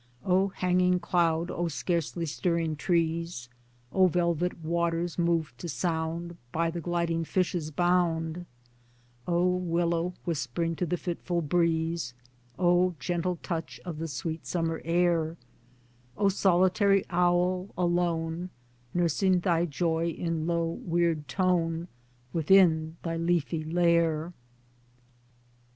CAMBRIDGE 0.21 0.25
'51 0.25 0.41
O 0.41 0.47
hanging 0.55 0.99
cloud, 0.99 1.51
O 1.51 1.67
scarcely 1.67 2.25
stirring 2.25 2.75
trees, 2.75 3.49
O 3.93 4.07
velvet 4.07 4.65
waters 4.65 5.19
moved 5.19 5.55
to 5.59 5.69
sound 5.69 6.37
By 6.51 6.71
the 6.71 6.81
gliding 6.81 7.23
fishes' 7.23 7.69
bound, 7.69 8.47
O 9.27 9.45
Willow, 9.55 10.15
whispering 10.25 10.75
to 10.77 10.87
the 10.87 10.97
fitful 10.97 11.43
breeze, 11.43 12.15
O 12.57 12.95
gentle 12.99 13.35
touch 13.43 13.79
of 13.85 13.99
the 13.99 14.07
sweet 14.07 14.47
summer 14.47 14.81
air, 14.83 15.37
O 16.17 16.29
solitary 16.29 17.05
owl, 17.11 17.69
alone, 17.77 18.49
Nursing 18.95 19.41
thy 19.41 19.65
joy 19.65 20.07
in 20.09 20.47
low 20.47 20.67
weird 20.83 21.27
tone 21.27 21.87
Within 22.33 22.97
thy 23.03 23.17
leafy 23.17 23.63
lair 23.63 24.33